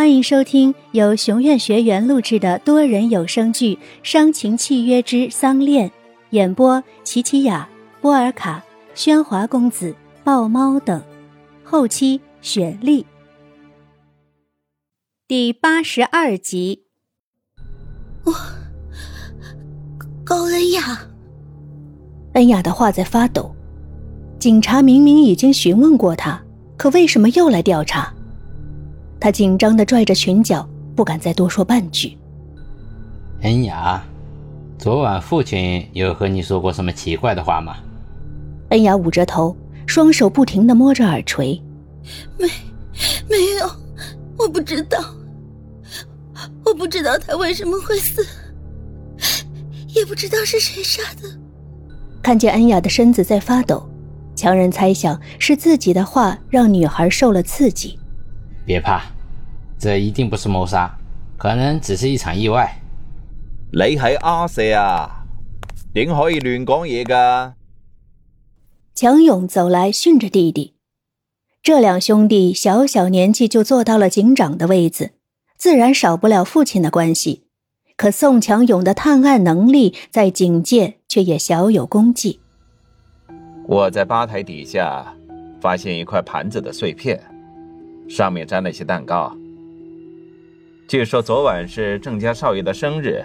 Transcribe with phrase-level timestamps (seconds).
[0.00, 5.86] 欢迎收听由熊院学员录制的多人有声剧《伤情契约之丧恋》，
[6.30, 7.68] 演播：琪琪雅、
[8.00, 9.94] 波尔卡、喧哗公子、
[10.24, 11.02] 豹猫等，
[11.62, 13.04] 后期雪莉。
[15.28, 16.84] 第八十二集。
[18.24, 18.32] 我
[20.24, 20.98] 高恩雅，
[22.32, 23.54] 恩雅的话在发抖。
[24.38, 26.42] 警察明明已经询问过他，
[26.78, 28.10] 可为什么又来调查？
[29.20, 30.66] 他紧张的拽着裙角，
[30.96, 32.16] 不敢再多说半句。
[33.42, 34.02] 恩雅，
[34.78, 37.76] 昨晚父亲有和你说过什么奇怪的话吗？
[38.70, 39.54] 恩雅捂着头，
[39.86, 41.60] 双手不停的摸着耳垂。
[42.38, 42.48] 没，
[43.28, 43.70] 没有，
[44.38, 44.98] 我不知道，
[46.64, 48.26] 我不知道他为什么会死，
[49.88, 51.28] 也不知道是谁杀的。
[52.22, 53.86] 看见恩雅的身子在发抖，
[54.34, 57.99] 强人猜想是自己的话让女孩受了刺激。
[58.66, 59.02] 别怕，
[59.78, 60.90] 这一定不是谋杀，
[61.36, 62.80] 可能只是一场意外。
[63.72, 65.24] 你系阿蛇啊？
[65.92, 67.54] 点可以乱讲嘢噶？
[68.94, 70.74] 强勇走来训着弟弟。
[71.62, 75.12] 这两兄弟小小年纪就坐到了警长的位子，
[75.56, 77.44] 自然少不了父亲的关系。
[77.96, 82.40] 可宋强勇的探案能力在警界却也小有功绩。
[83.66, 85.14] 我在吧台底下
[85.60, 87.20] 发现一块盘子的碎片。
[88.10, 89.32] 上面沾了些蛋糕。
[90.88, 93.24] 据说昨晚是郑家少爷的生日，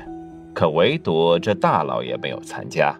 [0.54, 2.96] 可唯独这大老爷没有参加。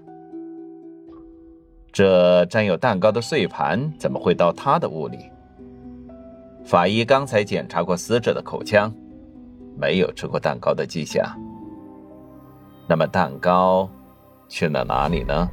[1.92, 5.20] 这沾有蛋糕的碎盘怎么会到他的屋里？
[6.66, 8.92] 法医刚才检查过死者的口腔，
[9.78, 11.24] 没有吃过蛋糕的迹象。
[12.88, 13.88] 那么蛋糕
[14.50, 15.48] 去了哪里呢？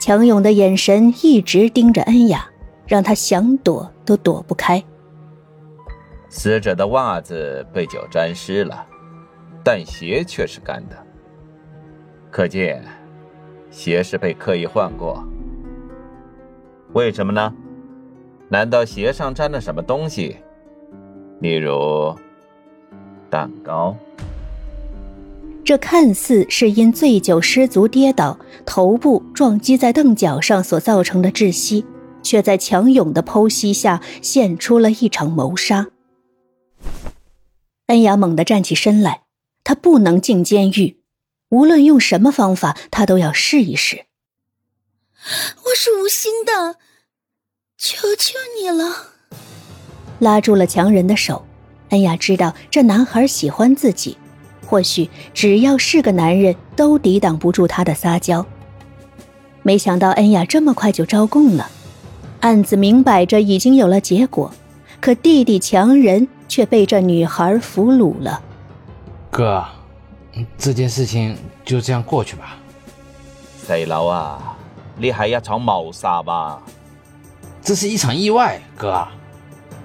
[0.00, 2.50] 强勇的眼神一直盯着恩雅。
[2.88, 4.82] 让他想躲都躲不开。
[6.30, 8.86] 死者的袜子被酒沾湿了，
[9.62, 10.96] 但鞋却是干的，
[12.30, 12.82] 可见
[13.70, 15.22] 鞋是被刻意换过。
[16.94, 17.54] 为什么呢？
[18.48, 20.38] 难道鞋上沾了什么东西？
[21.40, 22.16] 例如
[23.28, 23.94] 蛋糕？
[25.62, 31.84] 这看似是因醉酒失足跌倒，头部撞击在凳脚上所造成的窒息。
[32.22, 35.88] 却在强勇的剖析下现出了一场谋杀。
[37.86, 39.22] 恩雅猛地站起身来，
[39.64, 41.00] 她不能进监狱，
[41.48, 44.04] 无论用什么方法，她都要试一试。
[45.64, 46.76] 我是无心的，
[47.76, 49.14] 求求你了！
[50.18, 51.46] 拉住了强人的手，
[51.88, 54.16] 恩雅知道这男孩喜欢自己，
[54.66, 58.44] 或许只要是个男人，都抵挡不住他的撒娇。
[59.62, 61.70] 没想到恩雅这么快就招供了。
[62.40, 64.50] 案子明摆着已经有了结果，
[65.00, 68.40] 可弟弟强人却被这女孩俘虏了。
[69.30, 69.64] 哥，
[70.56, 72.56] 这件事情就这样过去吧。
[73.66, 74.56] 细佬啊，
[74.96, 76.62] 你还一场谋杀吧？
[77.60, 79.06] 这是一场意外，哥。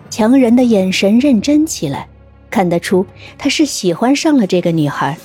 [0.09, 2.07] 强人的眼神认真起来，
[2.49, 3.05] 看得出
[3.37, 5.17] 他是喜欢上了这个女孩。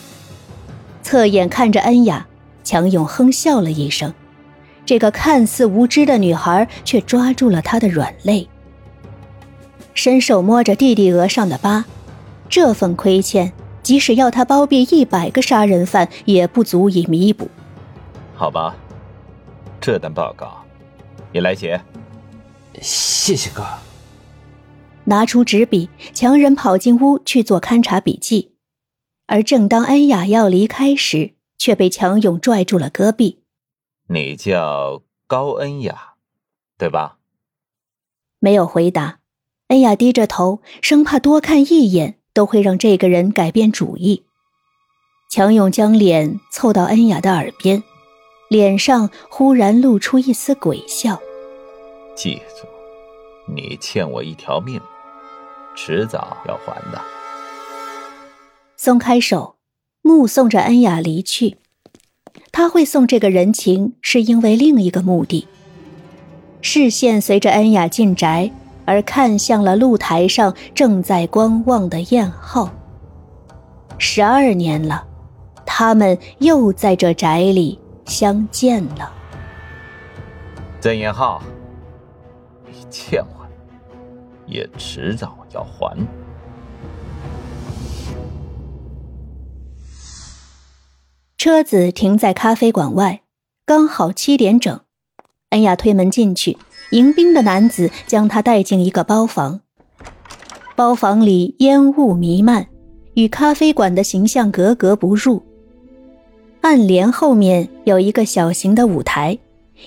[1.02, 2.26] 侧眼看着恩雅，
[2.64, 4.12] 强勇哼笑了一声。
[4.88, 8.48] 这个看似无知的女孩却抓住了他的软肋，
[9.92, 11.84] 伸手摸着弟弟额上的疤，
[12.48, 17.50] 这份亏欠，即使要他包庇一百个杀人犯，也不足以弥补。
[18.34, 18.74] 好吧，
[19.78, 20.64] 这单报告，
[21.34, 21.78] 你来写。
[22.80, 23.66] 谢谢哥。
[25.04, 28.52] 拿出纸笔，强人跑进屋去做勘察笔记，
[29.26, 33.37] 而正当恩雅要离开时，却被强勇拽住了胳臂。
[34.10, 36.14] 你叫高恩雅，
[36.78, 37.18] 对吧？
[38.38, 39.18] 没有回答。
[39.68, 44.24] 恩雅低着头，生怕多看一眼都会让这个人改变主意。
[45.30, 47.82] 强勇将脸凑到恩雅的耳边，
[48.48, 51.20] 脸上忽然露出一丝鬼笑。
[52.16, 52.66] 记住，
[53.52, 54.80] 你欠我一条命，
[55.76, 56.98] 迟早要还的。
[58.78, 59.58] 松开手，
[60.00, 61.58] 目送着恩雅离去。
[62.58, 65.46] 他会送这个人情，是因为另一个目的。
[66.60, 68.50] 视线随着恩雅进宅，
[68.84, 72.68] 而看向了露台上正在观望的燕浩。
[73.96, 75.06] 十二年了，
[75.64, 79.08] 他们又在这宅里相见了。
[80.80, 81.40] 曾延浩，
[82.66, 83.52] 你欠我的，
[84.46, 85.96] 也迟早要还。
[91.38, 93.20] 车子停在咖啡馆外，
[93.64, 94.80] 刚好七点整。
[95.50, 96.58] 恩雅推门进去，
[96.90, 99.60] 迎宾的男子将她带进一个包房。
[100.74, 102.66] 包房里烟雾弥漫，
[103.14, 105.40] 与咖啡馆的形象格格不入。
[106.60, 109.38] 暗帘后面有一个小型的舞台，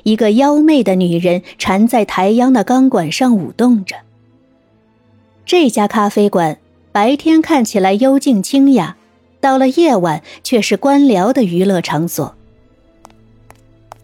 [0.03, 3.97] 一个妖媚的女人缠在台央的钢管上舞动着。
[5.45, 6.57] 这家咖啡馆
[6.93, 8.95] 白天看起来幽静清雅，
[9.41, 12.35] 到了夜晚却是官僚的娱乐场所。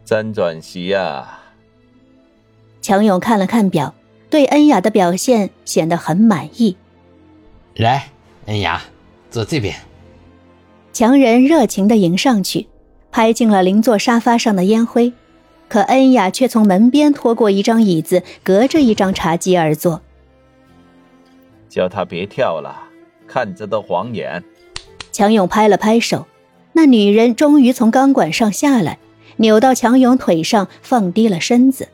[0.03, 1.39] 真转席呀！
[2.81, 3.93] 强勇看了看表，
[4.29, 6.75] 对恩雅的表现显得很满意。
[7.75, 8.09] 来，
[8.47, 8.81] 恩雅，
[9.29, 9.75] 坐这边。
[10.93, 12.67] 强人热情的迎上去，
[13.11, 15.13] 拍进了邻座沙发上的烟灰，
[15.69, 20.01] 可恩雅却从门边拖过一张椅子，隔着一张茶几而坐。
[21.67, 22.89] 叫他别跳了，
[23.27, 24.41] 看着都晃眼。
[25.17, 26.27] 强勇拍了拍手，
[26.73, 28.99] 那女人终于从钢管上下来，
[29.37, 31.89] 扭到强勇腿上，放低了身子。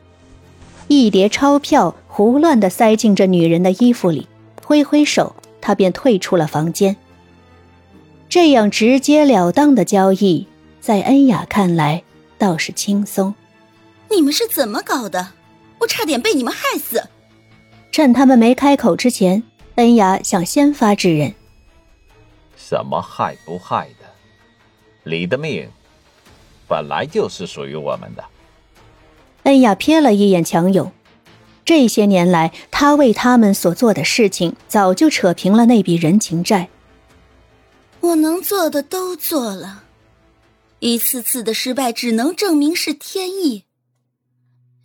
[0.88, 4.28] 一叠钞票胡乱地塞进这女人的衣服里，
[4.62, 6.96] 挥挥手，他便退出了房间。
[8.28, 10.46] 这样直截了当的交易，
[10.82, 12.02] 在恩雅看来
[12.36, 13.34] 倒是轻松。
[14.10, 15.28] 你们是怎么搞的？
[15.78, 17.02] 我差点被你们害死！
[17.90, 19.42] 趁他们没开口之前，
[19.76, 21.32] 恩雅想先发制人。
[22.66, 24.06] 什么害不害的？
[25.04, 25.68] 你的命
[26.66, 28.24] 本来就是属于我们的。
[29.42, 30.90] 恩雅瞥了一眼强勇，
[31.62, 36.70] 这些年来他为他们所做的事情，早就扯平了那笔人情债。
[38.00, 39.84] 我能做的都做了，
[40.78, 43.64] 一次次的失败只能证明是天意。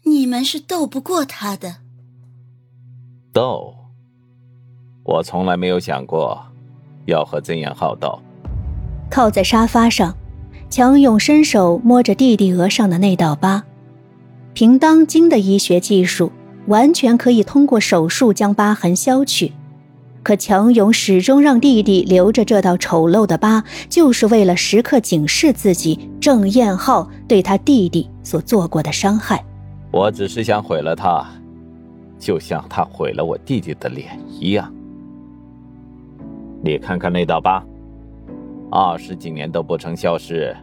[0.04, 1.78] 你们是斗不过他的。
[3.32, 3.74] 斗？
[5.06, 6.46] 我从来没有想过
[7.10, 8.22] 要和曾延浩道。
[9.10, 10.16] 靠在沙发上，
[10.70, 13.64] 强勇伸手摸着弟弟额上的那道疤。
[14.54, 16.32] 凭当今的医学技术，
[16.68, 19.54] 完全可以通过手术将疤痕消去。
[20.22, 29.44] 可强勇始终让弟弟留着这道丑陋的疤，就是为了时刻警示自己郑彦浩对他弟弟所做过的伤害。
[29.92, 31.26] 我只是想毁了他，
[32.20, 34.72] 就像他毁了我弟弟的脸一样。
[36.62, 37.64] 你看看那道疤，
[38.70, 40.56] 二十几年都不曾消失，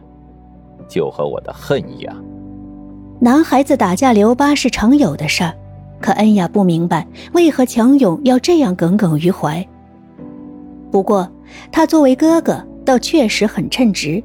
[0.87, 2.15] 就和我的恨一样。
[3.19, 5.53] 男孩子打架留疤是常有的事儿，
[5.99, 9.67] 可恩雅不明白为何强勇要这样耿耿于怀。
[10.91, 11.27] 不过
[11.71, 14.23] 他作为哥哥，倒确实很称职。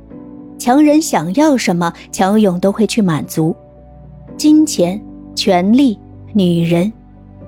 [0.58, 3.56] 强人想要什么，强勇都会去满足。
[4.36, 5.02] 金钱、
[5.34, 5.98] 权力、
[6.34, 6.92] 女人，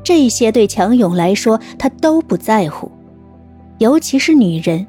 [0.02, 2.90] 这些对强勇来说他都不在乎。
[3.84, 4.86] 尤其是女人，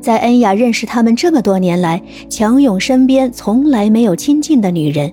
[0.00, 5.12] 在恩雅认识他们这么多年来，强勇身边从来没有亲近的女人。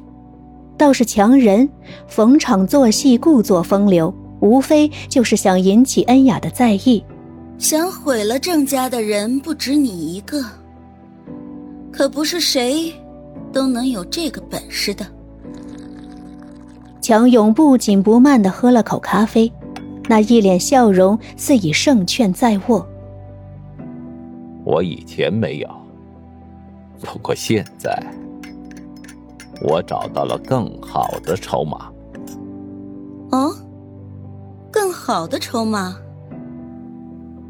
[0.78, 1.68] 倒是强人
[2.08, 7.04] 逢场作戏，故作风流，无非就是想引起恩雅的在意。
[7.58, 10.42] 想毁了郑家的人不止你一个，
[11.92, 12.94] 可不是谁
[13.52, 15.06] 都能有这个本事的。
[17.02, 19.52] 强勇不紧不慢地喝了口咖啡，
[20.08, 22.88] 那一脸笑容似已胜券在握。
[24.68, 25.70] 我以前没有，
[27.00, 27.98] 不过现在。
[29.62, 31.88] 我找到了更好的筹码。
[33.32, 33.56] 哦，
[34.70, 35.96] 更好的筹码。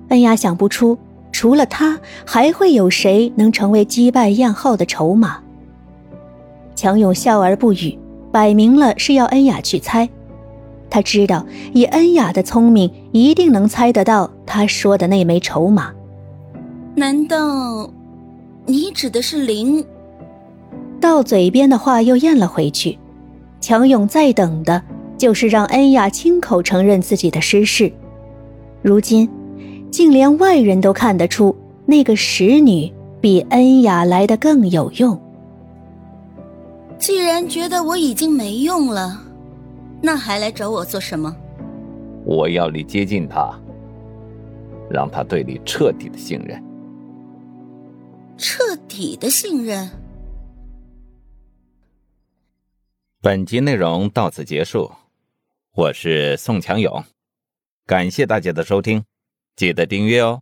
[0.09, 0.95] 恩雅想不出，
[1.31, 5.39] 除了他，还会有谁能成为击败燕浩的筹码？
[6.75, 7.97] 强勇笑而不语，
[8.31, 10.07] 摆明了是要恩雅去猜。
[10.87, 11.43] 他知道，
[11.73, 15.91] 以恩雅的聪明，一定能猜得到他说的那枚筹码。
[16.99, 17.87] 难道
[18.65, 19.85] 你指的是灵？
[20.99, 22.97] 到嘴边的话又咽了回去，
[23.61, 24.81] 强勇在等的
[25.15, 27.93] 就是让恩雅亲口承认自己的失事。
[28.81, 29.29] 如今，
[29.91, 35.21] 竟连外人都看得出那个使女比恩雅来的更有用。
[36.97, 39.21] 既然觉得我已经没用了，
[40.01, 41.35] 那还来找我做什么？
[42.25, 43.53] 我要你接近他，
[44.89, 46.59] 让他对你彻底的信任。
[48.37, 49.89] 彻底的信任。
[53.19, 54.91] 本集内容到此结束，
[55.73, 57.03] 我是宋强勇，
[57.85, 59.03] 感谢大家的收听，
[59.55, 60.41] 记得订阅哦。